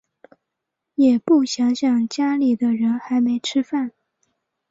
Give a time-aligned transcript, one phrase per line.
[0.95, 3.91] 也不想想家里的人还没吃饭